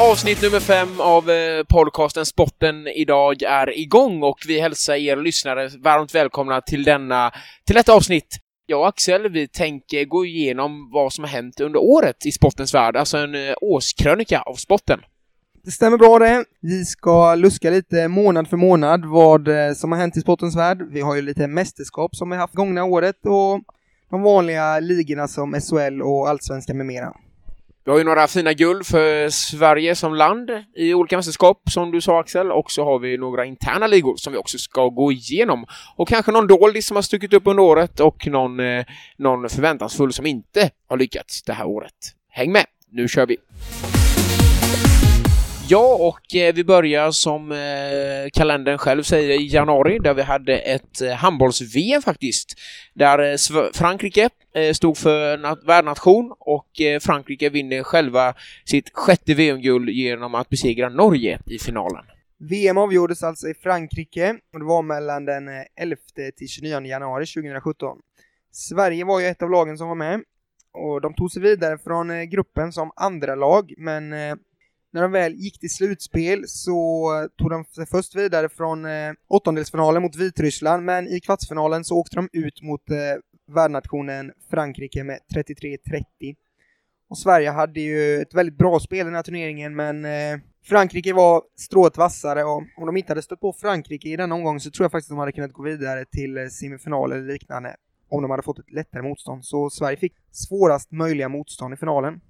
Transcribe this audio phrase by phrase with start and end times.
[0.00, 5.68] Avsnitt nummer fem av eh, podcasten Sporten idag är igång och vi hälsar er lyssnare
[5.68, 7.32] varmt välkomna till denna,
[7.66, 8.38] till detta avsnitt.
[8.66, 12.74] Jag och Axel, vi tänker gå igenom vad som har hänt under året i sportens
[12.74, 15.00] värld, alltså en eh, årskrönika av sporten.
[15.64, 16.44] Det stämmer bra det.
[16.60, 20.82] Vi ska luska lite månad för månad vad eh, som har hänt i sportens värld.
[20.90, 23.60] Vi har ju lite mästerskap som vi haft gångna året och
[24.10, 27.12] de vanliga ligorna som SHL och Allsvenskan med mera.
[27.84, 32.00] Vi har ju några fina guld för Sverige som land i olika mästerskap, som du
[32.00, 35.66] sa Axel, och så har vi några interna ligor som vi också ska gå igenom.
[35.96, 38.84] Och kanske någon doldis som har stuckit upp under året och någon, eh,
[39.16, 41.94] någon förväntansfull som inte har lyckats det här året.
[42.28, 43.36] Häng med, nu kör vi!
[45.70, 50.58] Ja, och eh, vi börjar som eh, kalendern själv säger i januari där vi hade
[50.58, 52.58] ett eh, handbolls-VM faktiskt.
[52.94, 59.88] Där eh, Frankrike eh, stod för värdnation och eh, Frankrike vinner själva sitt sjätte VM-guld
[59.88, 62.04] genom att besegra Norge i finalen.
[62.38, 65.96] VM avgjordes alltså i Frankrike och det var mellan den eh, 11
[66.36, 67.98] till 29 januari 2017.
[68.52, 70.20] Sverige var ju ett av lagen som var med
[70.72, 74.34] och de tog sig vidare från eh, gruppen som andra lag men eh,
[74.92, 80.02] när de väl gick till slutspel så tog de sig först vidare från eh, åttondelsfinalen
[80.02, 82.96] mot Vitryssland men i kvartsfinalen så åkte de ut mot eh,
[83.54, 86.36] värdnationen Frankrike med 33-30.
[87.08, 91.12] Och Sverige hade ju ett väldigt bra spel i den här turneringen men eh, Frankrike
[91.12, 94.70] var strået vassare och om de inte hade stött på Frankrike i den omgången så
[94.70, 97.76] tror jag faktiskt att de hade kunnat gå vidare till eh, semifinal eller liknande
[98.10, 99.44] om de hade fått ett lättare motstånd.
[99.44, 102.20] Så Sverige fick svårast möjliga motstånd i finalen.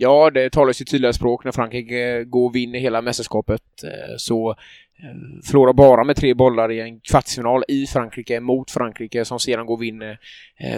[0.00, 3.62] Ja, det talar sitt tydliga språk när Frankrike eh, går och vinner hela mästerskapet.
[3.84, 9.24] Eh, så eh, förlorar bara med tre bollar i en kvartsfinal i Frankrike mot Frankrike
[9.24, 10.18] som sedan går och vinner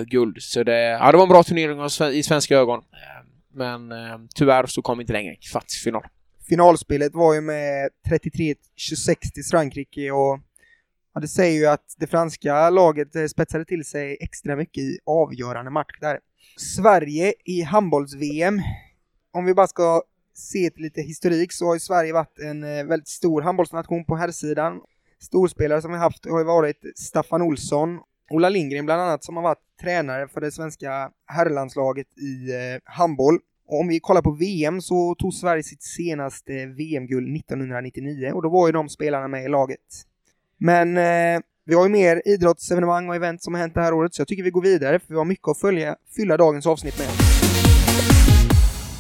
[0.06, 0.36] guld.
[0.40, 2.82] Så det, ja, det var en bra turnering i svenska ögon.
[3.54, 3.92] Men
[4.34, 5.36] tyvärr så kom vi inte längre.
[5.50, 6.02] Kvartsfinal.
[6.48, 8.54] Finalspelet var ju med 33-26
[9.34, 10.40] till Frankrike och
[11.14, 15.70] ja, det säger ju att det franska laget spetsade till sig extra mycket i avgörande
[15.70, 16.18] match där.
[16.56, 18.60] Sverige i handbolls-VM.
[19.32, 20.02] Om vi bara ska
[20.34, 24.16] se till lite historik så har ju Sverige varit en eh, väldigt stor handbollsnation på
[24.16, 24.80] herrsidan.
[25.20, 27.98] Storspelare som vi haft har ju varit Staffan Olsson,
[28.30, 33.38] Ola Lindgren bland annat som har varit tränare för det svenska herrlandslaget i eh, handboll.
[33.68, 38.42] Och om vi kollar på VM så tog Sverige sitt senaste eh, VM-guld 1999 och
[38.42, 40.04] då var ju de spelarna med i laget.
[40.58, 44.14] Men eh, vi har ju mer idrottsevenemang och event som har hänt det här året
[44.14, 46.98] så jag tycker vi går vidare för vi har mycket att följa, fylla dagens avsnitt
[46.98, 47.39] med.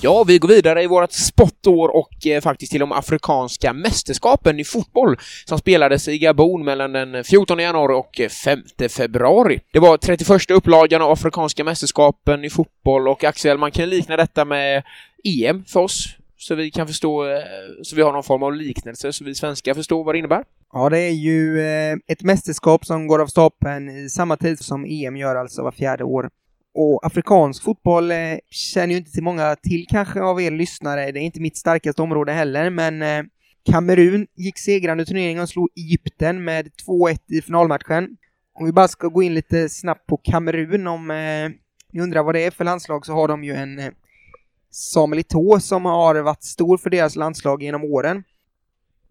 [0.02, 4.64] Ja, vi går vidare i vårt sportår och eh, faktiskt till de afrikanska mästerskapen i
[4.64, 8.58] fotboll som spelades i Gabon mellan den 14 januari och 5
[8.90, 9.60] februari.
[9.72, 14.44] Det var 31 upplagan av afrikanska mästerskapen i fotboll och Axel, man kan likna detta
[14.44, 14.82] med
[15.24, 17.38] EM för oss så vi kan förstå, eh,
[17.82, 20.44] så vi har någon form av liknelse så vi svenskar förstår vad det innebär.
[20.72, 24.84] Ja, det är ju eh, ett mästerskap som går av stapeln i samma tid som
[24.84, 26.30] EM gör, alltså var fjärde år.
[26.74, 31.12] Och afrikansk fotboll eh, känner ju inte till många till kanske av er lyssnare.
[31.12, 33.22] Det är inte mitt starkaste område heller, men eh,
[33.64, 38.08] Kamerun gick segrande i turneringen och slog Egypten med 2-1 i finalmatchen.
[38.54, 41.50] Om vi bara ska gå in lite snabbt på Kamerun, om eh,
[41.92, 43.90] ni undrar vad det är för landslag så har de ju en eh,
[44.70, 48.24] Samuel Eto'o som har varit stor för deras landslag genom åren.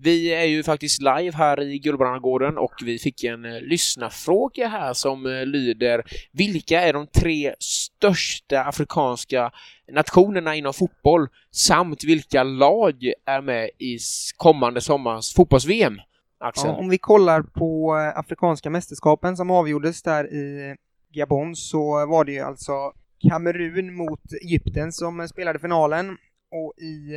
[0.02, 4.94] Vi är ju faktiskt live här i Gullbrannagården och vi fick en eh, lyssnarfråga här
[4.94, 9.52] som eh, lyder Vilka är de tre största afrikanska
[9.92, 13.98] nationerna inom fotboll samt vilka lag är med i
[14.38, 15.98] kommande sommars fotbolls-VM?
[16.40, 16.70] Axel?
[16.70, 20.76] Ja, om vi kollar på eh, Afrikanska mästerskapen som avgjordes där i
[21.14, 22.92] Gabon så var det ju alltså
[23.30, 26.18] Kamerun mot Egypten som spelade finalen
[26.52, 27.16] och i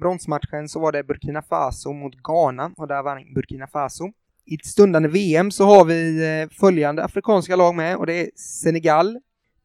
[0.00, 4.12] bronsmatchen så var det Burkina Faso mot Ghana och där vann Burkina Faso.
[4.44, 8.30] I ett stundande VM så har vi eh, följande afrikanska lag med och det är
[8.36, 9.18] Senegal,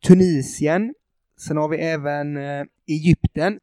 [0.07, 0.93] Tunisien,
[1.39, 3.59] sen har vi även eh, Egypten,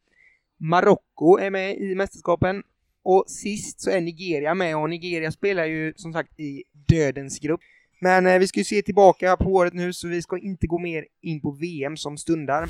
[0.58, 2.62] Marocko är med i mästerskapen
[3.02, 7.60] och sist så är Nigeria med och Nigeria spelar ju som sagt i dödens grupp.
[8.00, 10.78] Men eh, vi ska ju se tillbaka på året nu så vi ska inte gå
[10.78, 12.68] mer in på VM som stundar.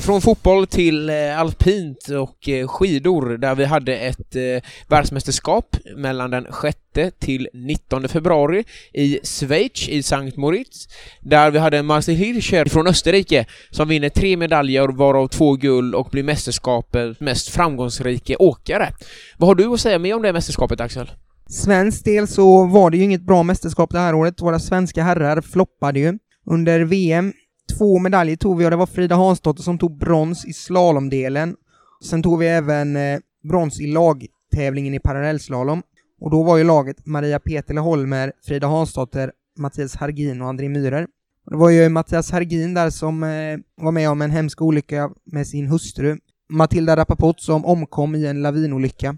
[0.00, 6.30] Från fotboll till eh, alpint och eh, skidor där vi hade ett eh, världsmästerskap mellan
[6.30, 6.78] den 6
[7.18, 10.88] till 19 februari i Schweiz, i Sankt Moritz,
[11.20, 16.08] där vi hade Marcel Hirscher från Österrike som vinner tre medaljer varav två guld och
[16.10, 18.92] blir mästerskapets mest framgångsrike åkare.
[19.38, 21.10] Vad har du att säga mer om det mästerskapet, Axel?
[21.48, 24.42] Svensk del så var det ju inget bra mästerskap det här året.
[24.42, 26.18] Våra svenska herrar floppade ju.
[26.46, 27.32] Under VM
[27.76, 31.56] Två medaljer tog vi och det var Frida Hansdotter som tog brons i slalomdelen.
[32.04, 33.18] Sen tog vi även eh,
[33.48, 35.82] brons i lagtävlingen i parallellslalom.
[36.20, 41.06] Och då var ju laget Maria Petele Holmer, Frida Hansdotter, Mattias Hargin och André Myhrer.
[41.50, 45.46] Det var ju Mattias Hargin där som eh, var med om en hemsk olycka med
[45.46, 46.18] sin hustru.
[46.48, 49.16] Matilda Rapaport som omkom i en lavinolycka.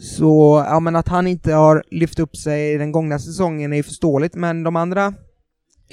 [0.00, 3.82] Så, ja men att han inte har lyft upp sig den gångna säsongen är ju
[3.82, 5.14] förståeligt, men de andra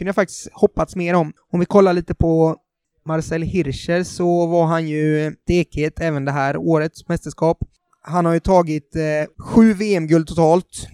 [0.01, 1.33] kunde jag faktiskt hoppats mer om.
[1.51, 2.55] Om vi kollar lite på
[3.05, 7.57] Marcel Hirscher så var han ju stekhet även det här årets mästerskap.
[8.01, 10.87] Han har ju tagit eh, sju VM-guld totalt.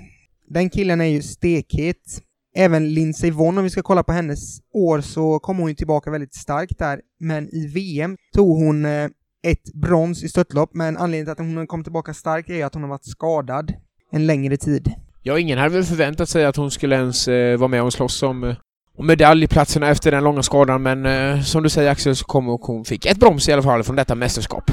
[0.50, 2.22] Den killen är ju stekhet.
[2.56, 6.12] Även Lindsey Vonn, om vi ska kolla på hennes år, så kom hon ju tillbaka
[6.12, 7.02] väldigt starkt där.
[7.20, 9.10] Men i VM tog hon eh,
[9.44, 12.84] ett brons i störtlopp, men anledningen till att hon kom tillbaka starkt är att hon
[12.84, 13.74] har varit skadad
[14.12, 14.92] en längre tid.
[15.24, 18.24] Ja, ingen hade väl förväntat sig att hon skulle ens eh, vara med och slåss
[18.24, 18.56] om eh,
[18.98, 22.62] och medaljplatserna efter den långa skadan, men eh, som du säger Axel så kom och
[22.62, 24.72] hon fick ett broms i alla fall från detta mästerskap.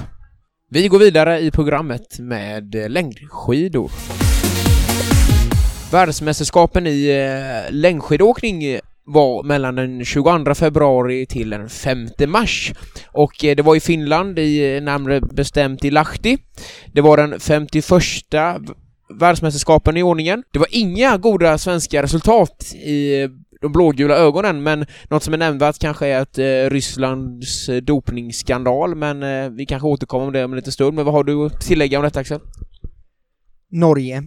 [0.71, 3.91] Vi går vidare i programmet med eh, längdskidor.
[5.93, 12.73] Världsmästerskapen i eh, längdskidåkning var mellan den 22 februari till den 5 mars.
[13.13, 16.39] Och eh, det var i Finland, i, eh, närmare bestämt i Lahti.
[16.93, 17.93] Det var den 51
[19.21, 20.43] världsmästerskapen i ordningen.
[20.53, 23.29] Det var inga goda svenska resultat i eh,
[23.65, 28.95] de blågula ögonen, men något som är nämnvärt kanske är att eh, Rysslands eh, dopningsskandal,
[28.95, 30.97] men eh, vi kanske återkommer om det om en liten stund.
[30.97, 32.41] Men vad har du att tillägga om detta Axel?
[33.71, 34.23] Norge.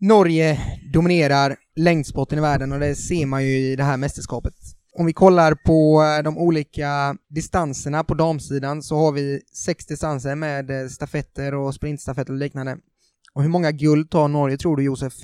[0.00, 0.60] Norge
[0.92, 4.54] dominerar längdsporten i världen och det ser man ju i det här mästerskapet.
[4.98, 10.34] Om vi kollar på eh, de olika distanserna på damsidan så har vi sex distanser
[10.34, 12.76] med eh, stafetter och sprintstafetter och liknande.
[13.34, 15.14] Och hur många guld tar Norge tror du Josef?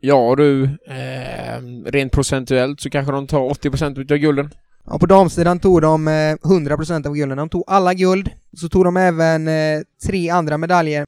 [0.00, 4.50] Ja du, eh, rent procentuellt så kanske de tar 80% av gulden.
[4.86, 7.38] Ja, på damsidan tog de eh, 100% av gulden.
[7.38, 11.06] De tog alla guld, så tog de även eh, tre andra medaljer.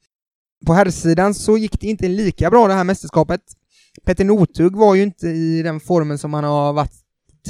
[0.65, 3.41] På herrsidan så gick det inte lika bra det här mästerskapet.
[4.05, 6.93] Petter Northug var ju inte i den formen som han har varit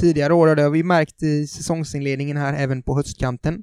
[0.00, 3.62] tidigare år och det har vi märkt i säsongsinledningen här även på höstkanten.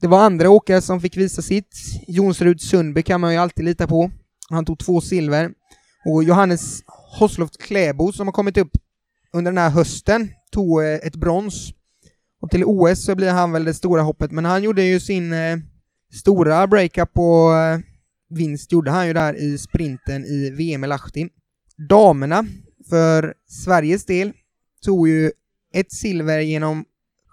[0.00, 1.76] Det var andra åkare som fick visa sitt.
[2.06, 4.10] Jonsrud Sundby kan man ju alltid lita på.
[4.50, 5.50] Han tog två silver.
[6.08, 6.82] Och Johannes
[7.18, 8.70] Hosloft Kläbo som har kommit upp
[9.32, 11.72] under den här hösten tog eh, ett brons.
[12.40, 15.32] Och till OS så blir han väl det stora hoppet, men han gjorde ju sin
[15.32, 15.58] eh,
[16.14, 17.80] stora breakup på eh,
[18.36, 21.28] vinst gjorde han ju där i sprinten i VM i Lahti.
[21.88, 22.46] Damerna,
[22.90, 24.32] för Sveriges del,
[24.84, 25.32] tog ju
[25.74, 26.84] ett silver genom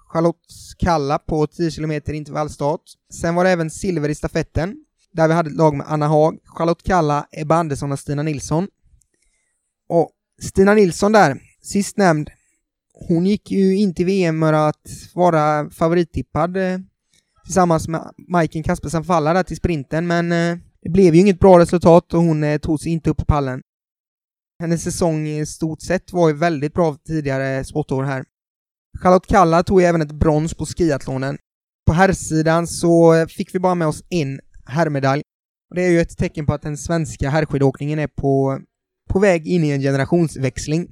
[0.07, 0.45] Charlotte
[0.77, 2.81] Kalla på 10 km intervallstart.
[3.13, 4.84] Sen var det även silver i stafetten,
[5.15, 8.67] där vi hade ett lag med Anna Haag, Charlotte Kalla, Ebba Andersson och Stina Nilsson.
[9.89, 12.29] Och Stina Nilsson där, sist nämnd,
[13.07, 16.79] hon gick ju in till VM för att vara favorittippad eh,
[17.45, 21.59] tillsammans med Majken Kaspersen Falla där till sprinten, men eh, det blev ju inget bra
[21.59, 23.61] resultat och hon eh, tog sig inte upp på pallen.
[24.59, 28.25] Hennes säsong i stort sett var ju väldigt bra tidigare sportår här.
[29.01, 31.37] Charlotte Kalla tog ju även ett brons på skiathlonen.
[31.85, 35.21] På herrsidan så eh, fick vi bara med oss en herrmedalj.
[35.69, 38.59] Och det är ju ett tecken på att den svenska herrskidåkningen är på
[39.09, 40.87] på väg in i en generationsväxling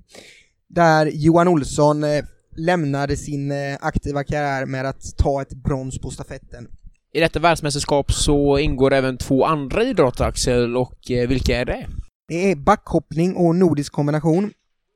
[0.68, 2.24] där Johan Olsson eh,
[2.58, 6.68] lämnade sin eh, aktiva karriär med att ta ett brons på stafetten.
[7.14, 11.88] I detta världsmästerskap så ingår även två andra idrotter, Axel, och eh, vilka är det?
[12.28, 14.52] Det är backhoppning och nordisk kombination.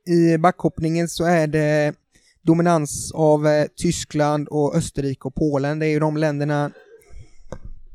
[0.06, 1.94] I backhoppningen så är det
[2.42, 5.78] dominans av Tyskland och Österrike och Polen.
[5.78, 6.70] Det är ju de länderna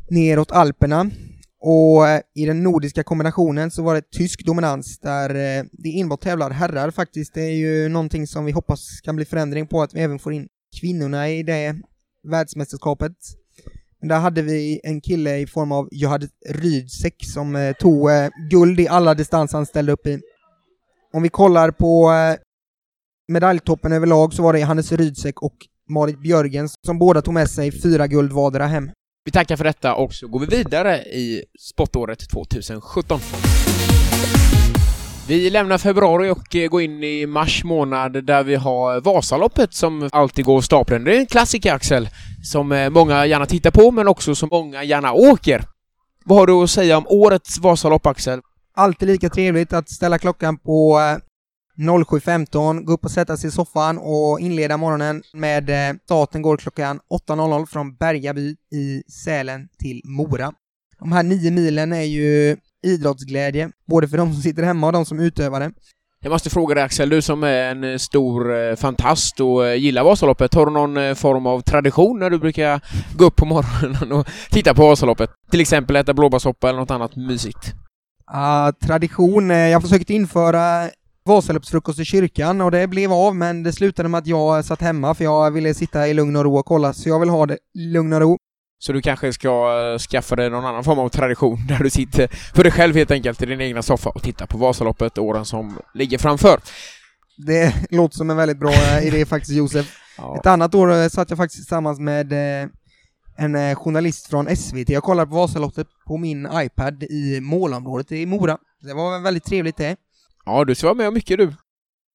[0.10, 1.10] neråt Alperna.
[1.66, 6.22] Och eh, i den nordiska kombinationen så var det tysk dominans där eh, det enbart
[6.22, 7.34] tävlar herrar faktiskt.
[7.34, 10.34] Det är ju någonting som vi hoppas kan bli förändring på, att vi även får
[10.34, 10.48] in
[10.82, 11.76] kvinnorna i det
[12.24, 13.12] världsmästerskapet.
[14.00, 18.10] Men där hade vi en kille i form av Johad Rydsek som eh, tog
[18.50, 20.20] guld i alla distanser han ställde upp i.
[21.14, 22.12] Om vi kollar på
[23.28, 25.56] medaljtoppen överlag så var det Hannes Rydsek och
[25.90, 28.92] Marit Björgen som båda tog med sig fyra guld vardera hem.
[29.25, 33.20] Vi tackar för detta och så går vi vidare i sportåret 2017.
[35.27, 40.10] Vi lämnar februari och eh, går in i mars månad där vi har Vasaloppet som
[40.12, 41.03] alltid går stapeln.
[41.03, 42.10] Det är en klassiker Axel,
[42.44, 45.63] som eh, många gärna tittar på men också som många gärna åker.
[46.25, 48.42] Vad har du att säga om årets Vasalopp Axel?
[48.75, 51.18] Alltid lika trevligt att ställa klockan på eh,
[51.77, 55.70] 07.15, gå upp och sätta sig i soffan och inleda morgonen med
[56.03, 60.53] starten går klockan 8.00 från Bergaby i Sälen till Mora.
[61.00, 65.06] De här nio milen är ju idrottsglädje, både för de som sitter hemma och de
[65.06, 65.72] som utövar det.
[66.24, 69.75] Jag måste fråga dig Axel, du som är en eh, stor eh, fantast och eh,
[69.75, 72.82] gillar Vasaloppet, har du någon form av tradition när du brukar
[73.18, 75.30] gå upp på morgonen och titta på Vasaloppet?
[75.51, 77.74] Till exempel äta blåbärssoppa eller något annat mysigt?
[78.34, 80.89] Uh, tradition, jag försökte införa
[81.25, 85.15] Vasaloppsfrukost i kyrkan och det blev av men det slutade med att jag satt hemma
[85.15, 87.58] för jag ville sitta i lugn och ro och kolla så jag vill ha det
[87.74, 88.38] lugn och ro.
[88.80, 89.50] Så du kanske ska
[89.94, 93.12] eh, skaffa dig någon annan form av tradition där du sitter för dig själv helt
[93.12, 96.60] enkelt i din egna soffa och tittar på Vasaloppet åren som ligger framför.
[97.38, 100.00] Det låter som en väldigt bra eh, idé faktiskt Josef.
[100.18, 100.38] Ja.
[100.38, 102.34] Ett annat år eh, satt jag faktiskt tillsammans med
[103.38, 104.89] en journalist från SVT.
[104.89, 108.58] Jag kollade på Vasaloppet på min iPad i målområdet i Mora.
[108.82, 109.96] Det var väldigt trevligt det.
[110.46, 111.54] Ja, du ska vara med om mycket du.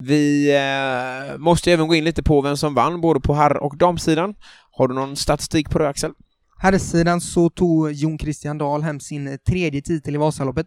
[0.04, 3.76] Vi eh, måste även gå in lite på vem som vann både på herr och
[3.76, 4.34] damsidan.
[4.70, 6.12] Har du någon statistik på det Axel?
[6.58, 10.66] Herrsidan så tog Jon Christian Dahl hem sin tredje titel i Vasaloppet.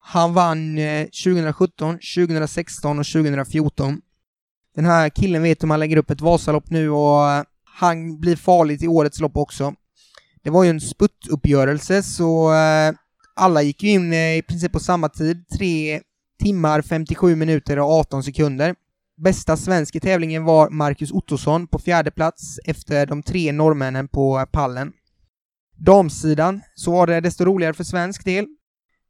[0.00, 4.00] Han vann eh, 2017, 2016 och 2014.
[4.74, 8.36] Den här killen vet hur man lägger upp ett Vasalopp nu och eh, han blir
[8.36, 9.74] farlig i årets lopp också.
[10.42, 12.94] Det var ju en sputtuppgörelse så eh,
[13.36, 16.00] alla gick ju in i princip på samma tid, tre
[16.40, 18.74] timmar 57 minuter och 18 sekunder.
[19.16, 24.46] Bästa svensk i tävlingen var Marcus Ottosson på fjärde plats efter de tre norrmännen på
[24.52, 24.92] pallen
[25.80, 28.46] damsidan så var det desto roligare för svensk del.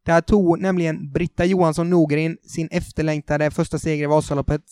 [0.07, 4.63] Där tog nämligen Britta Johansson Nogren sin efterlängtade första seger i Vasaloppet.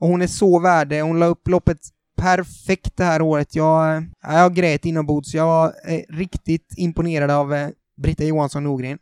[0.00, 1.02] Och hon är så värd det.
[1.02, 1.78] Hon la upp loppet
[2.16, 3.54] perfekt det här året.
[3.54, 5.34] Jag, jag grät inombords.
[5.34, 8.98] Jag var eh, riktigt imponerad av eh, Britta Johansson Nogren.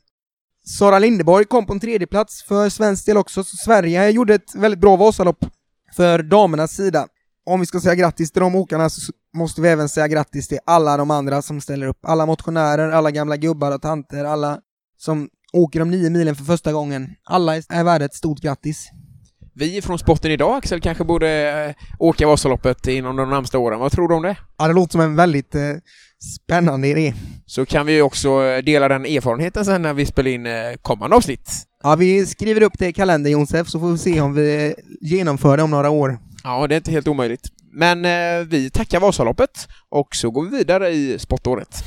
[0.69, 4.55] Sara Lindeborg kom på en tredje plats för svensk del också, så Sverige gjorde ett
[4.55, 5.45] väldigt bra Vasalopp
[5.97, 7.07] för damernas sida
[7.49, 10.59] om vi ska säga grattis till de åkarna så måste vi även säga grattis till
[10.67, 11.99] alla de andra som ställer upp.
[12.03, 14.61] Alla motionärer, alla gamla gubbar och tanter, alla
[14.97, 17.09] som åker de nio milen för första gången.
[17.25, 18.89] Alla är värda ett stort grattis.
[19.55, 23.81] Vi från Sporten idag, Axel, kanske borde eh, åka Vasaloppet inom de närmsta åren.
[23.81, 24.37] Vad tror du om det?
[24.59, 25.63] Ja, det låter som en väldigt eh,
[26.21, 27.15] spännande idé.
[27.47, 31.17] Så kan vi också eh, dela den erfarenheten sen när vi spelar in eh, kommande
[31.17, 31.51] avsnitt.
[31.83, 35.57] Ja, vi skriver upp det i kalendern, Jonsef, så får vi se om vi genomför
[35.57, 36.19] det om några år.
[36.45, 37.49] Ja, det är inte helt omöjligt.
[37.73, 41.85] Men eh, vi tackar Vasaloppet och så går vi vidare i sportåret.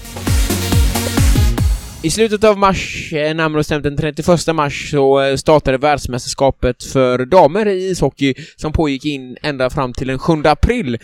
[2.04, 7.26] I slutet av mars, eh, närmare bestämt den 31 mars, så eh, startade världsmästerskapet för
[7.26, 10.98] damer i ishockey som pågick in ända fram till den 7 april.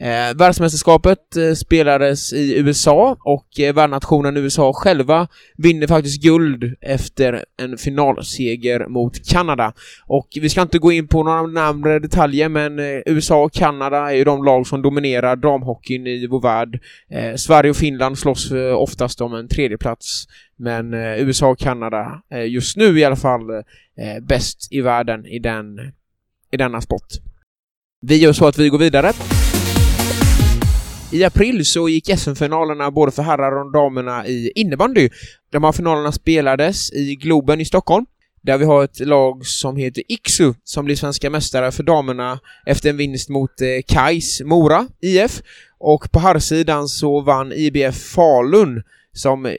[0.00, 7.44] Eh, världsmästerskapet eh, spelades i USA och eh, värdnationen USA själva vinner faktiskt guld efter
[7.62, 9.72] en finalseger mot Kanada.
[10.06, 14.14] Och vi ska inte gå in på några närmare detaljer, men USA och Kanada är
[14.14, 16.80] ju de lag som dominerar damhockeyn i vår värld.
[17.36, 22.76] Sverige och Finland slåss oftast om en tredjeplats men eh, USA och Kanada är just
[22.76, 25.78] nu i alla fall eh, bäst i världen i, den,
[26.50, 27.08] i denna sport.
[28.00, 29.12] Vi gör så att vi går vidare.
[31.12, 35.08] I april så gick SM-finalerna både för herrar och damerna i innebandy.
[35.50, 38.06] De här finalerna spelades i Globen i Stockholm
[38.42, 42.90] där vi har ett lag som heter Iksu som blir svenska mästare för damerna efter
[42.90, 45.42] en vinst mot eh, Kais Mora IF
[45.78, 48.82] och på herrsidan så vann IBF Falun
[49.12, 49.56] som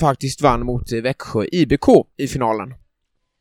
[0.00, 2.74] faktiskt vann mot Växjö IBK i finalen.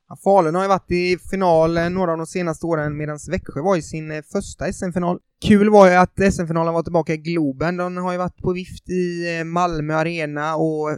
[0.09, 3.77] Ja, Falun har ju varit i final några av de senaste åren medan Växjö var
[3.77, 5.19] i sin eh, första SM-final.
[5.45, 7.77] Kul var ju att SM-finalen var tillbaka i Globen.
[7.77, 10.97] De har ju varit på vift i eh, Malmö Arena och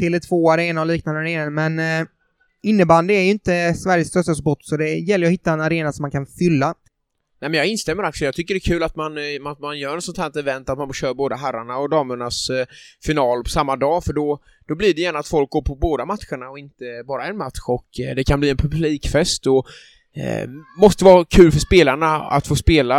[0.00, 2.06] Tele2 Arena och liknande arenor, men eh,
[2.62, 5.92] innebandy är ju inte Sveriges största sport, så det gäller ju att hitta en arena
[5.92, 6.74] som man kan fylla.
[7.40, 9.78] Nej men jag instämmer Axel, jag tycker det är kul att man, eh, att man
[9.78, 12.66] gör ett sånt här event, att man kör både herrarna och damernas eh,
[13.04, 14.38] final på samma dag, för då,
[14.68, 17.58] då blir det gärna att folk går på båda matcherna och inte bara en match.
[17.68, 19.66] Och eh, det kan bli en publikfest och
[20.14, 22.98] eh, måste vara kul för spelarna att få spela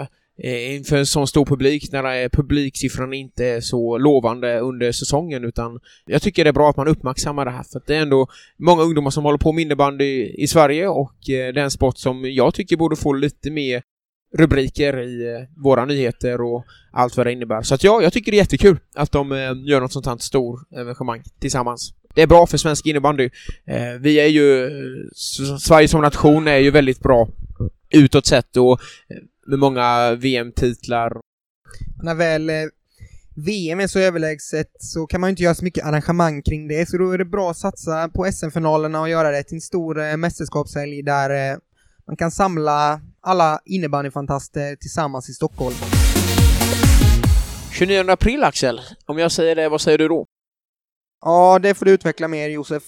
[0.00, 0.06] eh,
[0.44, 5.80] eh, inför en sån stor publik när publiksiffrorna inte är så lovande under säsongen utan
[6.06, 8.26] jag tycker det är bra att man uppmärksammar det här för att det är ändå
[8.56, 11.98] många ungdomar som håller på med innebandy i Sverige och eh, det är en sport
[11.98, 13.82] som jag tycker borde få lite mer
[14.36, 17.62] rubriker i eh, våra nyheter och allt vad det innebär.
[17.62, 20.16] Så att ja, jag tycker det är jättekul att de eh, gör något sånt här
[20.16, 21.94] stort evenemang tillsammans.
[22.14, 23.30] Det är bra för svensk innebandy.
[23.66, 24.70] Eh, vi är ju,
[25.60, 27.28] Sverige som nation är ju väldigt bra
[27.90, 28.80] utåt sett och
[29.48, 31.12] med många VM-titlar.
[32.02, 32.50] När väl
[33.36, 36.88] VM är så överlägset så kan man ju inte göra så mycket arrangemang kring det,
[36.88, 40.00] så då är det bra att satsa på SM-finalerna och göra det till en stor
[40.00, 41.58] eh, mästerskapshelg där eh,
[42.06, 45.76] man kan samla alla innebandyfantaster tillsammans i Stockholm.
[47.72, 48.80] 29 april, Axel.
[49.06, 50.26] Om jag säger det, vad säger du då?
[51.20, 52.82] Ja, det får du utveckla mer, Josef.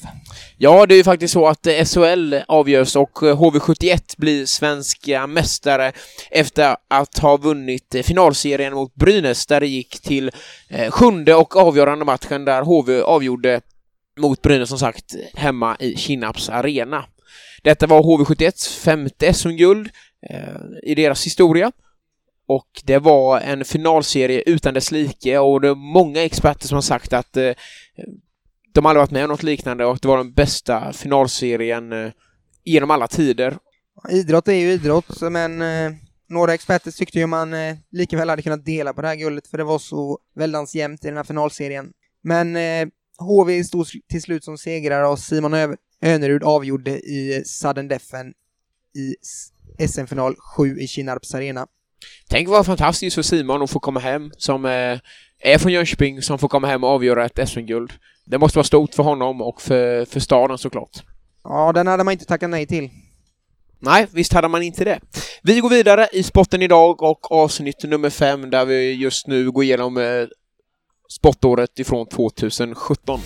[0.58, 5.16] Ja, det är ju faktiskt så att eh, SHL avgörs och eh, HV71 blir svenska
[5.16, 5.92] eh, mästare
[6.30, 10.30] efter att ha vunnit finalserien mot Brynäs där det gick till
[10.90, 13.60] sjunde och avgörande matchen där HV avgjorde
[14.18, 17.04] mot Brynäs som sagt hemma i Kinnarps arena.
[17.62, 19.90] Detta var HV71s femte SM-guld
[20.82, 21.72] i deras historia
[22.48, 26.82] och det var en finalserie utan dess like och det är många experter som har
[26.82, 27.36] sagt att
[28.00, 28.12] eh,
[28.72, 32.12] de aldrig varit med om något liknande och det var den bästa finalserien eh,
[32.64, 33.58] genom alla tider.
[34.10, 35.92] Idrott är ju idrott, men eh,
[36.28, 39.46] några experter tyckte ju man eh, lika väl hade kunnat dela på det här guldet
[39.46, 41.92] för det var så väldans jämnt i den här finalserien.
[42.22, 42.88] Men eh,
[43.18, 48.34] HV stod till slut som segrare och Simon Ö Önerud avgjorde i sudden defen
[48.96, 49.14] i
[49.88, 51.66] SM-final 7 i Kinnarps arena.
[52.28, 54.98] Tänk vad fantastiskt för Simon att få komma hem som eh,
[55.40, 57.92] är från Jönköping som får komma hem och avgöra ett SM-guld.
[58.24, 61.02] Det måste vara stort för honom och för, för staden såklart.
[61.44, 62.90] Ja, den hade man inte tackat nej till.
[63.78, 65.00] Nej, visst hade man inte det.
[65.42, 69.64] Vi går vidare i spotten idag och avsnitt nummer fem där vi just nu går
[69.64, 70.26] igenom eh,
[71.08, 73.20] sportåret ifrån 2017.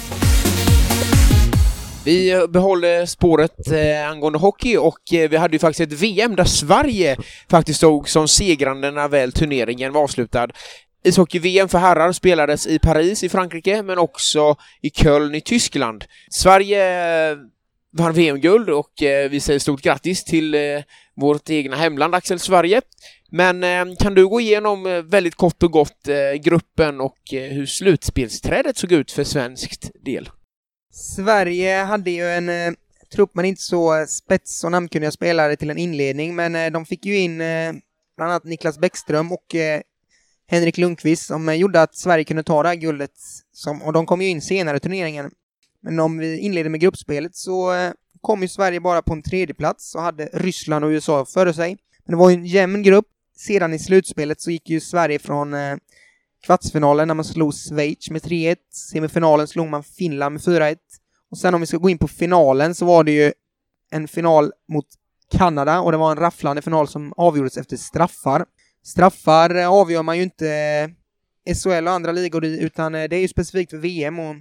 [2.04, 6.44] Vi behåller spåret eh, angående hockey och eh, vi hade ju faktiskt ett VM där
[6.44, 7.16] Sverige
[7.48, 10.48] faktiskt stod som segrande när väl turneringen var avslutad.
[11.04, 16.04] Ishockey-VM för herrar spelades i Paris i Frankrike men också i Köln i Tyskland.
[16.30, 17.36] Sverige eh,
[17.92, 20.60] vann VM-guld och eh, vi säger stort grattis till eh,
[21.16, 22.80] vårt egna hemland Axel Sverige.
[23.30, 26.08] Men kan du gå igenom väldigt kort och gott
[26.40, 30.30] gruppen och hur slutspelsträdet såg ut för svenskt del?
[30.92, 32.76] Sverige hade ju en
[33.14, 37.18] trupp med inte så spets och namnkunniga spelare till en inledning, men de fick ju
[37.18, 37.38] in
[38.16, 39.54] bland annat Niklas Bäckström och
[40.54, 43.10] Henrik Lundqvist som eh, gjorde att Sverige kunde ta det här guldet.
[43.52, 45.30] Som, och de kom ju in senare i turneringen.
[45.82, 49.54] Men om vi inleder med gruppspelet så eh, kom ju Sverige bara på en tredje
[49.54, 51.76] plats och hade Ryssland och USA före sig.
[52.04, 53.06] Men det var ju en jämn grupp.
[53.36, 55.76] Sedan i slutspelet så gick ju Sverige från eh,
[56.44, 58.56] kvartsfinalen när man slog Schweiz med 3-1.
[58.90, 60.76] Semifinalen slog man Finland med 4-1.
[61.30, 63.32] Och sen om vi ska gå in på finalen så var det ju
[63.90, 64.86] en final mot
[65.30, 68.46] Kanada och det var en rafflande final som avgjordes efter straffar.
[68.84, 70.90] Straffar avgör man ju inte
[71.62, 74.36] SHL och andra ligor i, utan eh, det är ju specifikt för VM och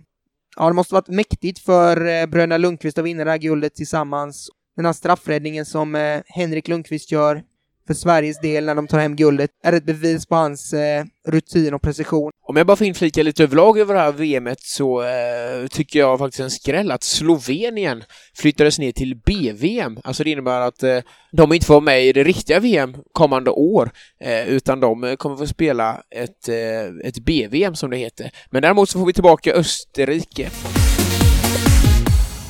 [0.55, 4.49] ja, det måste varit mäktigt för eh, bröderna Lundqvist att vinna det här guldet tillsammans.
[4.75, 7.43] Den här straffräddningen som eh, Henrik Lundqvist gör
[7.87, 11.73] för Sveriges del när de tar hem guldet är ett bevis på hans eh, rutin
[11.73, 12.31] och precision.
[12.47, 16.19] Om jag bara får inflika lite överlag över det här VMet så eh, tycker jag
[16.19, 18.03] faktiskt en skräll att Slovenien
[18.35, 19.99] flyttades ner till BVM.
[20.03, 20.99] Alltså det innebär att eh,
[21.31, 25.37] de inte får vara med i det riktiga VM kommande år, eh, utan de kommer
[25.37, 28.31] få spela ett, eh, ett BVM som det heter.
[28.51, 30.49] Men däremot så får vi tillbaka Österrike.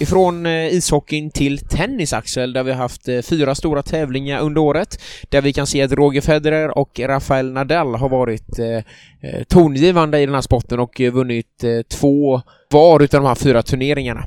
[0.03, 4.61] Ifrån eh, ishockeyn till tennis, Axel, där vi har haft eh, fyra stora tävlingar under
[4.61, 9.43] året, där vi kan se att Roger Federer och Rafael Nadal har varit eh, eh
[9.47, 14.25] tongivande i den här sporten och vunnit eh, två var utav de här fyra turneringarna.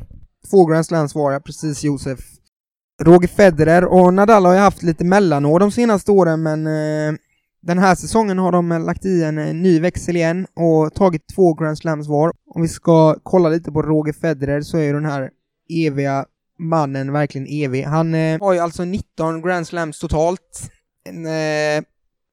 [0.51, 2.19] Två Grand Slams var jag, precis Josef.
[3.03, 7.19] Roger Federer och Nadal har ju haft lite mellanår de senaste åren, men eh,
[7.63, 11.79] den här säsongen har de lagt i en ny växel igen och tagit två Grand
[11.79, 12.33] Slams var.
[12.55, 15.31] Om vi ska kolla lite på Roger Federer så är ju den här
[15.69, 16.27] eviga
[16.59, 17.83] mannen verkligen evig.
[17.83, 20.71] Han eh, har ju alltså 19 Grand Slams totalt.
[21.09, 21.85] En eh,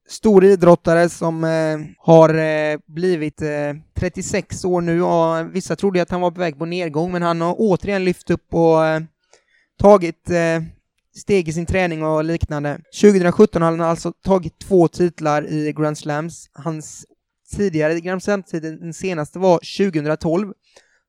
[0.08, 6.12] stor idrottare som eh, har eh, blivit eh, 36 år nu och vissa trodde att
[6.12, 9.02] han var på väg på nedgång men han har återigen lyft upp och eh,
[9.80, 10.64] tagit eh,
[11.16, 12.80] steg i sin träning och liknande.
[13.02, 16.50] 2017 har han alltså tagit två titlar i Grand Slams.
[16.54, 17.06] Hans
[17.56, 19.60] tidigare Grand Slam-tid, den senaste var
[19.92, 20.54] 2012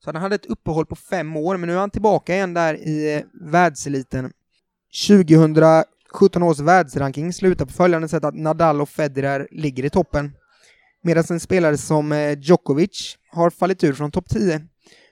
[0.04, 2.74] så han hade ett uppehåll på fem år, men nu är han tillbaka igen där
[2.74, 4.32] i eh, världseliten.
[5.08, 10.32] 2017 års världsranking slutar på följande sätt att Nadal och Federer ligger i toppen.
[11.02, 14.60] Medan en spelare som eh, Djokovic har fallit ur från topp 10.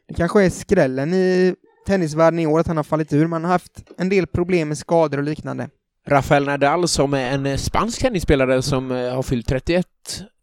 [0.09, 1.55] Det kanske är skrällen i
[1.87, 4.69] tennisvärlden i år att han har fallit ur, men han har haft en del problem
[4.69, 5.69] med skador och liknande.
[6.09, 9.87] Rafael Nadal som är en spansk tennisspelare som eh, har fyllt 31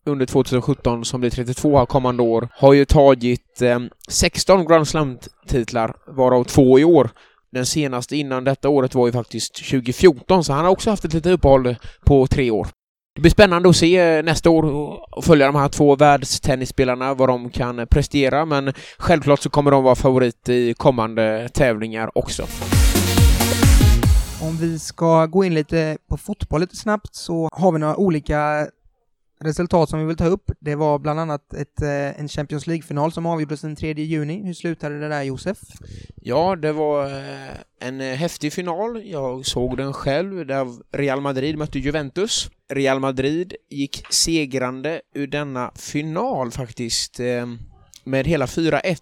[0.09, 6.43] under 2017 som blir 32 kommande år har ju tagit eh, 16 Grand Slam-titlar, varav
[6.43, 7.09] två i år.
[7.51, 11.13] Den senaste innan detta året var ju faktiskt 2014, så han har också haft ett
[11.13, 12.67] litet uppehåll på tre år.
[13.15, 17.29] Det blir spännande att se eh, nästa år och följa de här två världstennisspelarna, vad
[17.29, 22.43] de kan prestera, men självklart så kommer de vara favorit i kommande tävlingar också.
[24.41, 28.67] Om vi ska gå in lite på fotboll lite snabbt så har vi några olika
[29.39, 30.51] resultat som vi vill ta upp.
[30.59, 34.45] Det var bland annat ett, eh, en Champions League-final som avgjordes den 3 juni.
[34.45, 35.57] Hur slutade det där, Josef?
[36.15, 39.01] Ja, det var eh, en eh, häftig final.
[39.05, 42.49] Jag såg den själv, där Real Madrid mötte Juventus.
[42.73, 47.19] Real Madrid gick segrande ur denna final faktiskt,
[48.03, 48.97] med hela 4-1.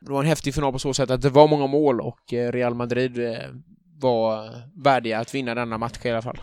[0.00, 2.74] Det var en häftig final på så sätt att det var många mål och Real
[2.74, 3.18] Madrid
[4.00, 4.50] var
[4.84, 6.40] värdiga att vinna denna match i alla fall.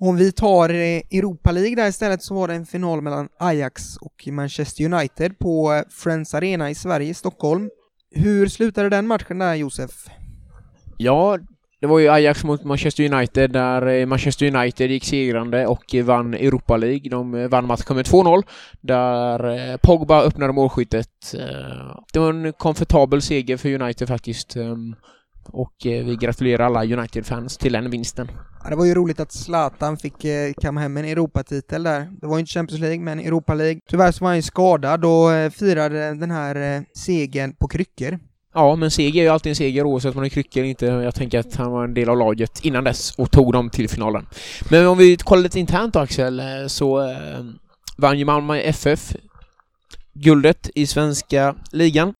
[0.00, 3.96] Om vi tar eh, Europa League där istället så var det en final mellan Ajax
[3.96, 7.70] och Manchester United på eh, Friends Arena i Sverige, Stockholm.
[8.10, 9.90] Hur slutade den matchen där, Josef?
[10.96, 11.38] Ja,
[11.80, 16.34] det var ju Ajax mot Manchester United där eh, Manchester United gick segrande och vann
[16.34, 17.10] Europa League.
[17.10, 18.42] De vann matchen med 2-0
[18.80, 21.34] där Pogba öppnade målskyttet.
[22.12, 24.56] Det var en komfortabel seger för United faktiskt.
[24.56, 24.94] Ehm,
[25.52, 28.30] och eh, vi gratulerar alla United-fans till den vinsten.
[28.64, 32.08] Ja, det var ju roligt att Zlatan fick eh, kamma hem en Europatitel där.
[32.20, 33.80] Det var ju inte Champions League, men Europa League.
[33.90, 38.18] Tyvärr så var han ju skadad och eh, firade den här segern på kryckor.
[38.54, 40.86] Ja, men seger är ju alltid en seger oavsett om man är kryckor eller inte.
[40.86, 43.88] Jag tänker att han var en del av laget innan dess och tog dem till
[43.88, 44.26] finalen.
[44.70, 47.14] Men om vi kollar lite internt då, Axel, så
[47.96, 49.16] vann ju Malmö FF
[50.14, 52.14] guldet i svenska ligan.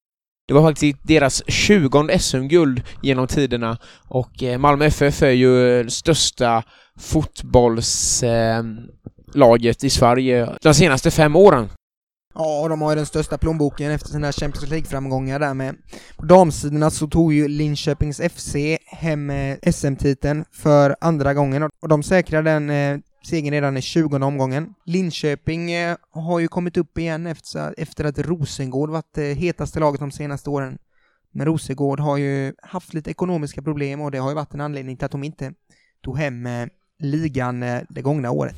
[0.48, 5.90] Det var faktiskt deras 20 SM-guld genom tiderna och eh, Malmö FF är ju det
[5.90, 6.62] största
[6.98, 11.68] fotbollslaget eh, i Sverige de senaste fem åren.
[12.34, 15.74] Ja, och de har ju den största plånboken efter sina Champions League-framgångar där med.
[16.16, 18.54] På damsidorna så tog ju Linköpings FC
[18.87, 19.32] hem
[19.72, 24.74] SM-titeln för andra gången och de säkrade den segern redan i 20 omgången.
[24.85, 30.11] Linköping eh, har ju kommit upp igen efter, att Rosengård varit det hetaste laget de
[30.11, 30.78] senaste åren.
[31.33, 34.96] Men Rosengård har ju haft lite ekonomiska problem och det har ju varit en anledning
[34.96, 35.52] till att de inte
[36.04, 36.66] tog hem eh,
[36.98, 38.57] ligan det gångna året.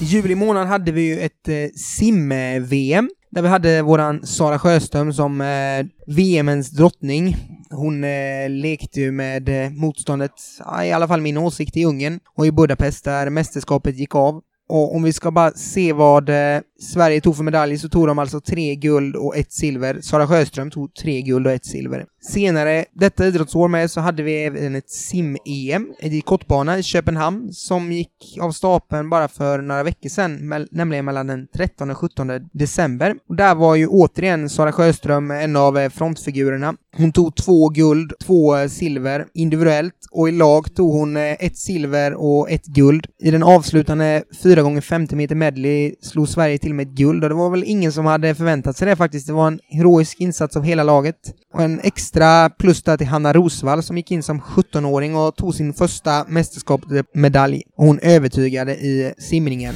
[0.00, 5.40] I juli månad hade vi ju ett sim-VM där vi hade våran Sara Sjöström som
[5.40, 7.36] eh, VMens drottning.
[7.70, 12.20] Hon eh, lekte ju med eh, motståndet, ja, i alla fall min åsikt, i Ungern
[12.36, 14.42] och i Budapest där mästerskapet gick av.
[14.68, 18.18] Och om vi ska bara se vad eh, Sverige tog för medaljer så tog de
[18.18, 20.00] alltså tre guld och ett silver.
[20.00, 22.06] Sara Sjöström tog tre guld och ett silver.
[22.32, 27.92] Senare detta idrottsår med så hade vi även ett sim-EM i kortbana i Köpenhamn som
[27.92, 33.16] gick av stapeln bara för några veckor sedan, nämligen mellan den 13 och 17 december.
[33.28, 36.74] Och där var ju återigen Sara Sjöström en av eh, frontfigurerna.
[36.96, 41.58] Hon tog två guld, två eh, silver individuellt och i lag tog hon eh, ett
[41.58, 43.06] silver och ett guld.
[43.18, 47.28] I den avslutande 4 gånger 50 meter medley slog Sverige till med ett guld och
[47.28, 49.26] det var väl ingen som hade förväntat sig det faktiskt.
[49.26, 51.16] Det var en heroisk insats av hela laget.
[51.54, 55.54] Och en extra plus där till Hanna Rosvall som gick in som 17-åring och tog
[55.54, 57.62] sin första mästerskapsmedalj.
[57.76, 59.74] Och hon övertygade i simningen.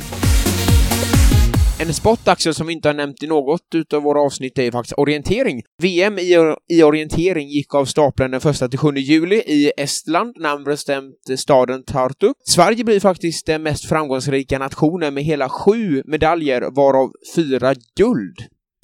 [1.78, 4.98] En sport, Axel, som vi inte har nämnt i något utav våra avsnitt är faktiskt
[4.98, 5.62] orientering.
[5.82, 10.64] VM i, i orientering gick av stapeln den 1 till 7 juli i Estland, närmare
[10.64, 12.32] bestämt staden Tartu.
[12.44, 18.36] Sverige blir faktiskt den mest framgångsrika nationen med hela sju medaljer, varav fyra guld.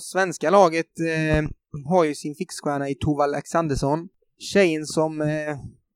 [0.02, 1.44] Svenska laget eh,
[1.88, 4.08] har ju sin fixstjärna i Tove Alexandersson.
[4.52, 5.28] Tjejen som eh,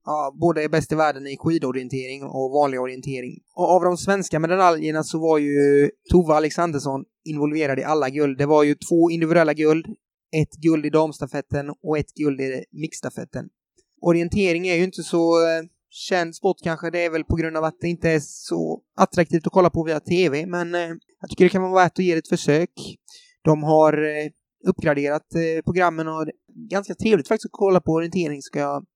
[0.06, 3.38] ja, båda är bäst i världen i skidorientering och vanlig orientering.
[3.54, 8.38] Och av de svenska medaljerna så var ju Tova Alexandersson involverad i alla guld.
[8.38, 9.86] Det var ju två individuella guld,
[10.36, 13.48] ett guld i damstafetten och ett guld i mixstafetten.
[14.00, 17.64] Orientering är ju inte så eh, känd sport kanske, det är väl på grund av
[17.64, 20.90] att det inte är så attraktivt att kolla på via TV, men eh,
[21.20, 22.70] jag tycker det kan vara värt att ge det ett försök.
[23.44, 24.30] De har eh,
[24.68, 25.26] uppgraderat
[25.64, 26.26] programmen och
[26.70, 28.86] ganska trevligt faktiskt att kolla på orientering ska jag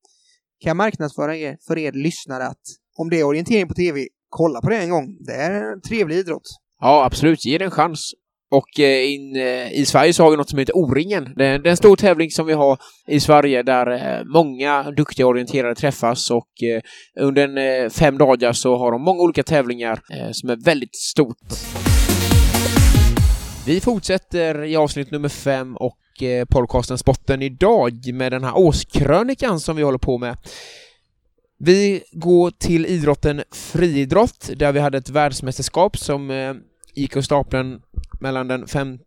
[0.61, 2.63] kan jag marknadsföra er, för er lyssnare att
[2.99, 5.17] om det är orientering på TV, kolla på det en gång.
[5.27, 6.49] Det är en trevlig idrott.
[6.81, 7.45] Ja, absolut.
[7.45, 8.13] Ge det en chans.
[8.53, 11.33] Och eh, in, eh, i Sverige så har vi något som heter O-ringen.
[11.37, 15.75] Det, är en stor tävling som vi har i Sverige där eh, många duktiga orienterare
[15.75, 16.83] träffas och eh,
[17.21, 20.97] under en, eh, fem dagar så har de många olika tävlingar eh, som är väldigt
[20.97, 21.37] stort.
[23.67, 29.61] Vi fortsätter i avsnitt nummer fem och eh, podcasten Spotten idag med den här årskrönikan
[29.61, 30.37] som vi håller på med.
[31.59, 36.55] Vi går till idrotten friidrott där vi hade ett världsmästerskap som eh,
[37.17, 37.81] av Stapeln
[38.21, 38.99] mellan den 5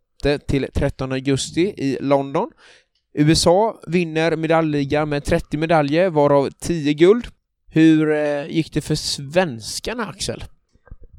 [0.46, 2.50] till 13 augusti i London.
[3.14, 7.26] USA vinner medaljligan med 30 medaljer, varav 10 guld.
[7.66, 10.44] Hur eh, gick det för svenskarna, Axel?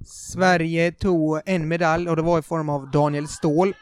[0.05, 3.73] Sverige tog en medalj och det var i form av Daniel Ståhl.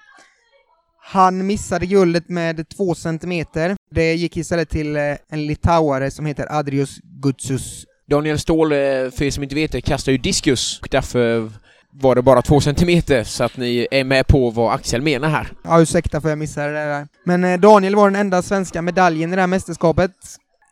[1.06, 3.76] Han missade guldet med två centimeter.
[3.92, 7.86] Det gick istället till eh, en litauare som heter Adrius Gutsus.
[8.10, 8.78] Daniel Ståhl, eh,
[9.12, 11.52] för er som inte vet det, kastar ju diskus och därför
[11.92, 15.48] var det bara två centimeter så att ni är med på vad Axel menar här.
[15.64, 17.08] Ja, ursäkta för jag missade det där.
[17.26, 20.12] Men eh, Daniel var den enda svenska medaljen i det här mästerskapet.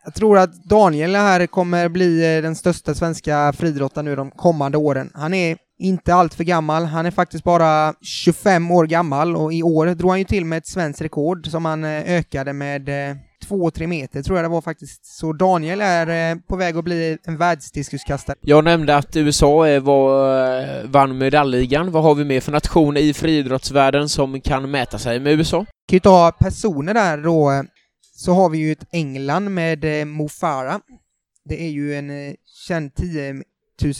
[0.04, 5.12] Jag tror att Daniel här kommer bli den största svenska friidrottaren nu de kommande åren.
[5.14, 6.86] Han är inte allt för gammal.
[6.86, 10.58] Han är faktiskt bara 25 år gammal och i år drog han ju till med
[10.58, 12.90] ett svenskt rekord som han eh, ökade med
[13.50, 15.06] 2-3 eh, meter tror jag det var faktiskt.
[15.06, 18.36] Så Daniel är eh, på väg att bli en världsdiskuskastare.
[18.42, 21.92] Jag nämnde att USA var, vann medaljligan.
[21.92, 25.58] Vad har vi mer för nation i friidrottsvärlden som kan mäta sig med USA?
[25.58, 27.64] Kan ju ta personer där då.
[28.22, 30.80] Så har vi ju ett England med eh, Mo Farah.
[31.46, 32.34] Det är ju en eh,
[32.68, 33.44] känd 10 000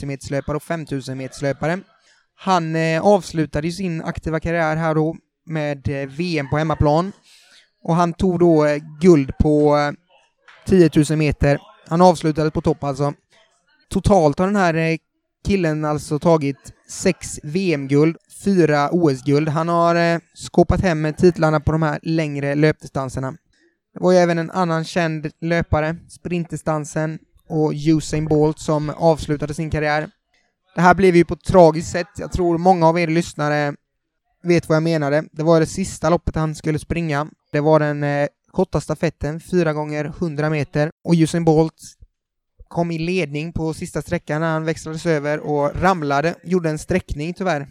[0.02, 1.80] meterslöpare och 5 000 meterslöpare.
[2.34, 7.12] Han eh, avslutade sin aktiva karriär här då med eh, VM på hemmaplan
[7.82, 9.92] och han tog då eh, guld på eh,
[10.66, 11.58] 10 000 meter.
[11.88, 13.14] Han avslutade på topp alltså.
[13.90, 14.96] Totalt har den här eh,
[15.46, 19.48] killen alltså tagit sex VM-guld, fyra OS-guld.
[19.48, 23.34] Han har eh, skåpat hem titlarna på de här längre löpdistanserna.
[23.94, 29.70] Det var ju även en annan känd löpare, sprintdistansen, och Usain Bolt som avslutade sin
[29.70, 30.10] karriär.
[30.74, 32.06] Det här blev ju på ett tragiskt sätt.
[32.16, 33.74] Jag tror många av er lyssnare
[34.42, 35.24] vet vad jag menade.
[35.32, 37.26] Det var det sista loppet han skulle springa.
[37.52, 41.74] Det var den eh, korta stafetten, 4 gånger 100 meter och Usain Bolt
[42.68, 47.34] kom i ledning på sista sträckan när han växlades över och ramlade, gjorde en sträckning
[47.34, 47.66] tyvärr.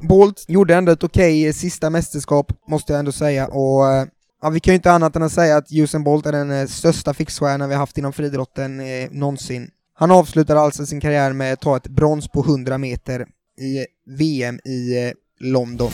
[0.00, 4.06] Bolt gjorde ändå ett okej okay sista mästerskap, måste jag ändå säga, och eh,
[4.44, 6.66] Ja, vi kan ju inte annat än att säga att Usain Bolt är den eh,
[6.66, 9.70] största fixstjärna vi haft inom friidrotten eh, någonsin.
[9.94, 13.26] Han avslutar alltså sin karriär med att ta ett brons på 100 meter
[13.60, 13.86] i
[14.18, 15.90] VM i eh, London.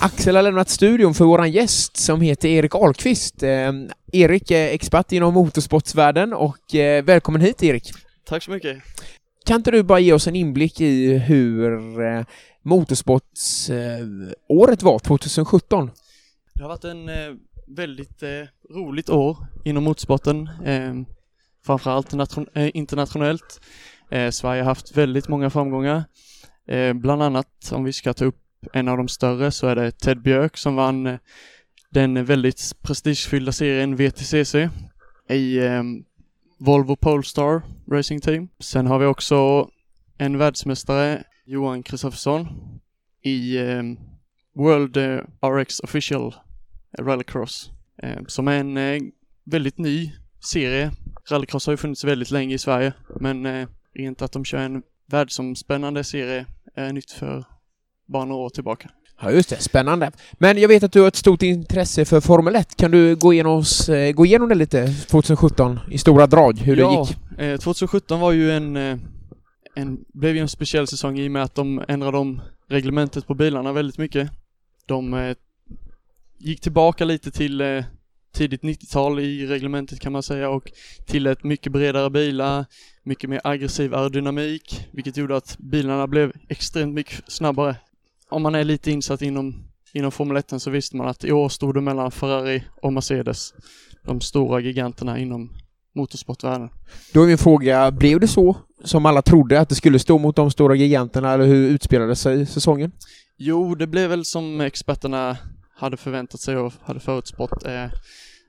[0.00, 3.42] Axel har lämnat studion för våran gäst som heter Erik Ahlqvist.
[3.42, 3.72] Eh,
[4.12, 7.92] Erik är expert inom motorsportsvärlden och eh, välkommen hit Erik.
[8.26, 8.76] Tack så mycket.
[9.46, 12.22] Kan inte du bara ge oss en inblick i hur eh,
[12.62, 15.90] motorsportsåret var 2017?
[16.58, 17.34] Det har varit en eh,
[17.66, 20.94] väldigt eh, roligt år inom motorsporten, eh,
[21.66, 22.12] framförallt
[22.54, 23.60] eh, internationellt.
[24.10, 26.04] Eh, Sverige har haft väldigt många framgångar.
[26.68, 28.40] Eh, bland annat, om vi ska ta upp
[28.72, 31.18] en av de större, så är det Ted Björk som vann eh,
[31.90, 34.54] den väldigt prestigefyllda serien VTCC
[35.28, 35.82] i eh,
[36.58, 38.48] Volvo Polestar Racing Team.
[38.58, 39.68] Sen har vi också
[40.18, 42.48] en världsmästare, Johan Kristoffersson,
[43.22, 43.82] i eh,
[44.54, 46.34] World eh, RX Official
[46.98, 47.70] rallycross,
[48.02, 49.00] eh, som är en eh,
[49.44, 50.12] väldigt ny
[50.52, 50.90] serie.
[51.30, 54.82] Rallycross har ju funnits väldigt länge i Sverige, men eh, rent att de kör en
[55.06, 57.44] världsomspännande serie är nytt för
[58.06, 58.90] bara några år tillbaka.
[59.20, 59.56] Ja, just det.
[59.56, 60.12] Spännande.
[60.32, 62.76] Men jag vet att du har ett stort intresse för Formel 1.
[62.76, 63.64] Kan du gå igenom,
[64.14, 67.06] gå igenom det lite 2017 i stora drag, hur ja,
[67.38, 67.60] det gick?
[67.60, 68.76] 2017 var ju en,
[69.74, 73.34] en, blev ju en speciell säsong i och med att de ändrade om reglementet på
[73.34, 74.30] bilarna väldigt mycket.
[74.86, 75.34] De
[76.38, 77.84] gick tillbaka lite till eh,
[78.34, 80.72] tidigt 90-tal i reglementet kan man säga och
[81.06, 82.64] till ett mycket bredare bilar,
[83.02, 87.76] mycket mer aggressiv aerodynamik, vilket gjorde att bilarna blev extremt mycket snabbare.
[88.30, 91.48] Om man är lite insatt inom, inom Formel 1 så visste man att i år
[91.48, 93.54] stod det mellan Ferrari och Mercedes,
[94.04, 95.50] de stora giganterna inom
[95.94, 96.68] motorsportvärlden.
[97.12, 100.36] Då är min fråga, blev det så som alla trodde att det skulle stå mot
[100.36, 102.92] de stora giganterna eller hur utspelade sig säsongen?
[103.36, 105.36] Jo, det blev väl som experterna
[105.78, 107.84] hade förväntat sig och hade förutspått eh,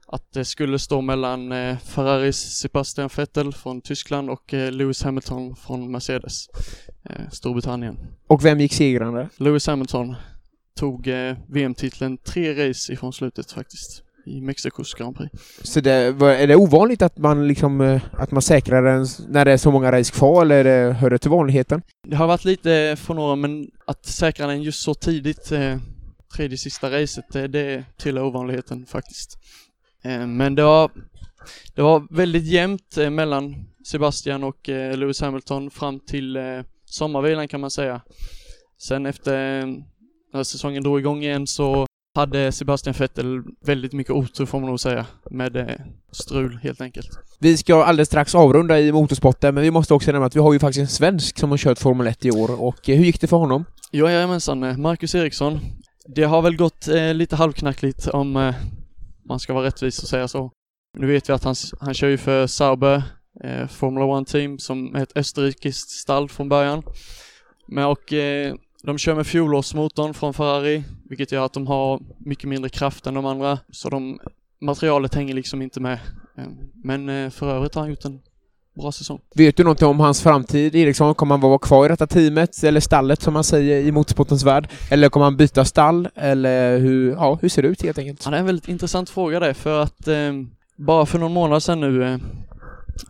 [0.07, 5.55] att det skulle stå mellan eh, Ferraris Sebastian Vettel från Tyskland och eh, Lewis Hamilton
[5.55, 6.47] från Mercedes,
[7.31, 7.97] Storbritannien.
[8.27, 9.29] Och vem gick segrande?
[9.37, 10.15] Lewis Hamilton
[10.75, 11.07] tog
[11.47, 15.31] VM-titeln tre race ifrån slutet faktiskt i Mexikos Grand Prix.
[15.63, 19.57] Så det, är det ovanligt att man liksom, att man säkrar den när det är
[19.57, 21.81] så många race kvar, eller det, hör det till vanligheten?
[22.07, 25.77] Det har varit lite från några, men att säkra den just så tidigt eh,
[26.35, 29.37] tredje sista racet, det, det tillhör ovanligheten faktiskt.
[30.03, 30.91] Eh, men det var,
[31.75, 36.37] det var väldigt jämnt eh, mellan Sebastian och eh, Lewis Hamilton fram till
[36.85, 38.01] sommarvilan kan man säga.
[38.77, 39.65] Sen efter
[40.33, 44.79] när säsongen drog igång igen så hade Sebastian Vettel väldigt mycket otur får man nog
[44.79, 47.09] säga, med strul helt enkelt.
[47.39, 50.53] Vi ska alldeles strax avrunda i motorsporten, men vi måste också nämna att vi har
[50.53, 53.27] ju faktiskt en svensk som har kört Formel 1 i år och hur gick det
[53.27, 53.65] för honom?
[53.91, 55.59] Jo, jajamensan, Marcus Eriksson.
[56.15, 58.55] Det har väl gått eh, lite halvknackligt om eh,
[59.25, 60.51] man ska vara rättvis och säga så.
[60.97, 63.03] Nu vet vi att han, han kör ju för Sauber,
[63.43, 66.83] eh, Formula 1 Team, som är ett österrikiskt stall från början.
[67.67, 72.49] Men och eh, de kör med fjolårsmotorn från Ferrari, vilket gör att de har mycket
[72.49, 74.19] mindre kraft än de andra, så de,
[74.61, 75.99] materialet hänger liksom inte med.
[76.37, 76.47] Eh,
[76.83, 78.21] men eh, för övrigt har han gjort en
[78.79, 79.19] bra säsong.
[79.35, 81.15] Vet du någonting om hans framtid, Eriksson?
[81.15, 84.69] Kommer han vara kvar i detta teamet, eller stallet som man säger i motorsportens värld?
[84.91, 86.09] Eller kommer han byta stall?
[86.15, 88.21] Eller hur, ja, hur ser det ut helt enkelt?
[88.25, 90.33] Ja, det är en väldigt intressant fråga det, för att eh,
[90.77, 92.17] bara för någon månad sedan nu eh,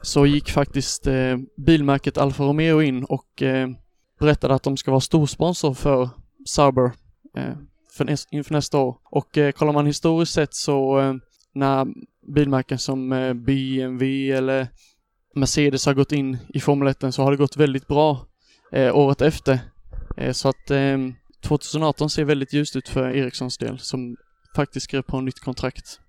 [0.02, 3.70] så gick faktiskt eh, bilmärket Alfa Romeo in och eh,
[4.20, 6.10] berättade att de ska vara storsponsor för
[6.46, 6.92] Sauber
[7.38, 7.54] eh,
[7.98, 8.98] för näs- inför nästa år.
[9.12, 11.14] Och eh, kollar man historiskt sett så eh,
[11.54, 11.88] när
[12.36, 13.10] bilmärken som
[13.46, 14.68] BMW eller
[15.36, 18.26] Mercedes har gått in i Formel 1 så har det gått väldigt bra
[18.72, 19.60] eh, året efter.
[20.18, 20.98] Eh, så att eh,
[21.44, 24.16] 2018 ser väldigt ljust ut för Ericssons del som
[24.56, 26.00] faktiskt skrev på en nytt kontrakt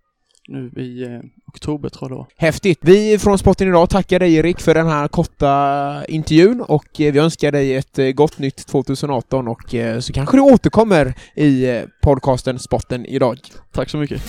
[0.48, 2.26] nu i eh, oktober tror jag det var.
[2.36, 2.78] Häftigt!
[2.82, 7.18] Vi från Sporten idag tackar dig Erik för den här korta intervjun och eh, vi
[7.18, 11.82] önskar dig ett eh, gott nytt 2018 och eh, så kanske du återkommer i eh,
[12.02, 13.38] podcasten Sporten idag.
[13.72, 14.22] Tack så mycket.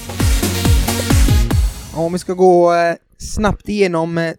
[1.96, 4.34] Om vi ska gå eh, snabbt igenom eh,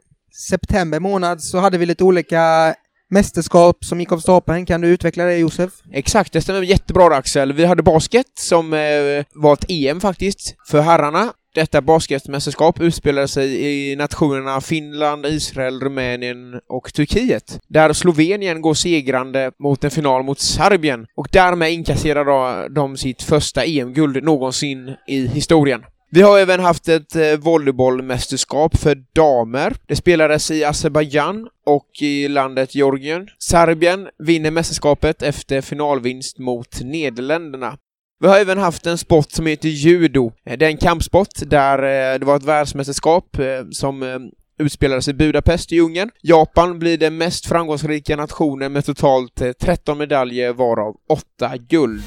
[0.48, 2.74] september månad så hade vi lite olika
[3.10, 4.66] mästerskap som gick av stapeln.
[4.66, 5.70] Kan du utveckla det Josef?
[5.92, 7.52] Exakt, det stämmer jättebra Axel.
[7.52, 11.32] Vi hade basket som eh, var ett EM faktiskt för herrarna.
[11.54, 17.60] Detta basketmästerskap utspelade sig i nationerna Finland, Israel, Rumänien och Turkiet.
[17.68, 23.64] Där Slovenien går segrande mot en final mot Serbien och därmed inkasserar de sitt första
[23.64, 25.82] EM-guld någonsin i historien.
[26.14, 29.76] Vi har även haft ett eh, volleybollmästerskap för damer.
[29.86, 33.28] Det spelades i Azerbajdzjan och i landet Georgien.
[33.38, 37.78] Serbien vinner mästerskapet efter finalvinst mot Nederländerna.
[38.20, 40.32] Vi har även haft en sport som heter judo.
[40.46, 43.36] Eh, det är en kampsport där eh, det var ett världsmästerskap
[43.70, 46.10] som utspelades i Budapest i Ungern.
[46.22, 52.02] Japan blir den mest framgångsrika nationen med totalt 13 medaljer varav 8 guld.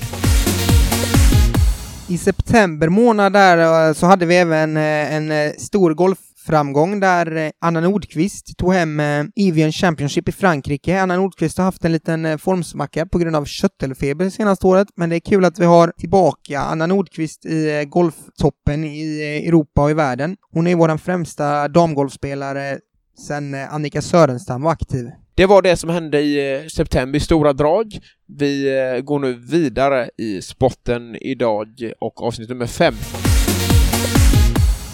[2.10, 7.52] I september månad där eh, så hade vi även eh, en eh, stor golfframgång där
[7.62, 9.02] Anna Nordqvist tog hem
[9.36, 11.02] Evian Championship i Frankrike.
[11.02, 15.10] Anna Nordqvist har haft en liten formsmacka på grund av köttelfeber det senaste året, men
[15.10, 19.94] det är kul att vi har tillbaka Anna Nordqvist i golftoppen i Europa och i
[19.94, 20.36] världen.
[20.52, 22.80] Hon är vår främsta damgolfspelare
[23.28, 25.06] sedan Annika Sörenstam var aktiv.
[25.38, 28.00] Det var det som hände i eh, september i stora drag.
[28.38, 31.68] Vi eh, går nu vidare i spotten idag
[32.00, 32.96] och avsnitt nummer fem.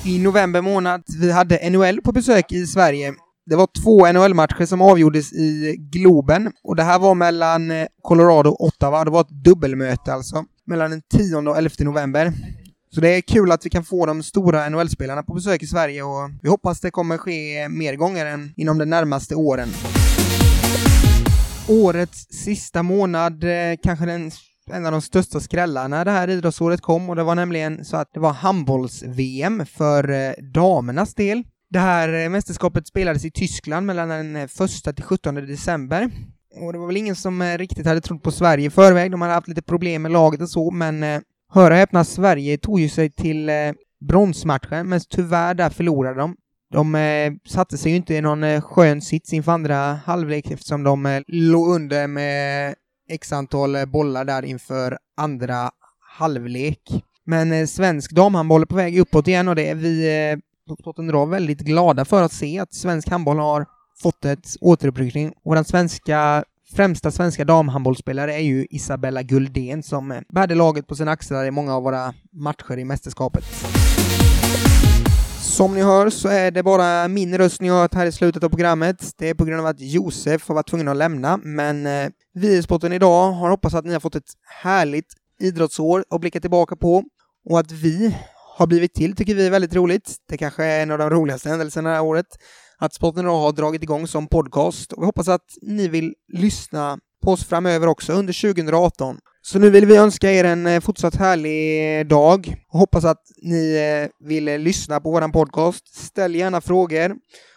[0.06, 3.14] I november månad, vi hade NHL på besök i Sverige.
[3.46, 8.50] Det var två NHL-matcher som avgjordes i Globen och det här var mellan eh, Colorado
[8.50, 9.06] och Ottawa.
[9.06, 12.34] Det var ett dubbelmöte alltså, mellan den 10 och 11 november.
[12.96, 16.04] Så det är kul att vi kan få de stora NHL-spelarna på besök i Sverige
[16.04, 19.70] och vi hoppas det kommer ske mer gånger än inom de närmaste åren.
[21.68, 24.32] Årets sista månad, eh, kanske den
[24.72, 28.14] en av de största skrällarna det här idrottsåret kom och det var nämligen så att
[28.14, 31.44] det var handbolls-VM för eh, damernas del.
[31.70, 34.52] Det här eh, mästerskapet spelades i Tyskland mellan den 1
[34.96, 36.10] till 17 december.
[36.62, 39.34] Och det var väl ingen som riktigt hade trott på Sverige i förväg, de hade
[39.34, 41.04] haft lite problem med laget och så, men
[41.54, 43.50] hör och häpna, Sverige tog ju sig till
[44.00, 46.36] bronsmatchen, men tyvärr där förlorade de.
[46.72, 50.84] De eh, satte sig ju inte i någon eh, skön sits inför andra halvlek eftersom
[50.84, 52.76] de eh, låg under med
[53.10, 55.72] x antal eh, bollar där inför andra
[56.18, 57.04] halvlek.
[57.26, 60.76] Men eh, svensk damhandboll är på väg uppåt igen och det är vi eh, på
[60.76, 63.66] Sporten Dra väldigt glada för att se att svensk handboll har
[64.02, 65.34] fått ett återuppryckning.
[65.44, 66.44] Och den svenska
[66.76, 71.52] främsta svenska damhandbollsspelare är ju Isabella Guldén som eh, bärde laget på sina axlar i
[71.52, 73.44] många av våra matcher i mästerskapet.
[75.42, 78.44] Som ni hör så är det bara min röst ni har hört här i slutet
[78.44, 79.14] av programmet.
[79.18, 82.58] Det är på grund av att Josef har varit tvungen att lämna, men eh, vi
[82.58, 86.76] i sporten idag har hoppats att ni har fått ett härligt idrottsår att blicka tillbaka
[86.76, 87.04] på
[87.50, 88.18] och att vi
[88.58, 90.16] har blivit till tycker vi är väldigt roligt.
[90.30, 92.28] Det kanske är en av de roligaste händelserna det här året.
[92.78, 97.00] Att Sporten idag har dragit igång som podcast och vi hoppas att ni vill lyssna
[97.24, 99.18] på oss framöver också under 2018.
[99.44, 103.22] Så nu vill vi önska er en eh, fortsatt härlig eh, dag och hoppas att
[103.42, 105.96] ni eh, vill lyssna på våran podcast.
[105.96, 107.16] Ställ gärna frågor,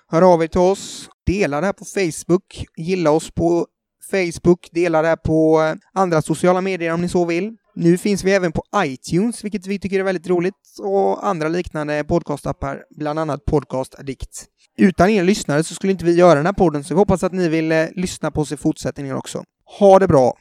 [0.09, 3.67] hör av er till oss, dela det här på Facebook, gilla oss på
[4.11, 5.63] Facebook, dela det här på
[5.95, 7.57] andra sociala medier om ni så vill.
[7.75, 12.05] Nu finns vi även på iTunes, vilket vi tycker är väldigt roligt, och andra liknande
[12.05, 14.45] podcastappar, bland annat Podcast Addict.
[14.79, 17.33] Utan er lyssnare så skulle inte vi göra den här podden, så vi hoppas att
[17.33, 19.45] ni vill lyssna på oss i fortsättningen också.
[19.79, 20.33] Ha det bra!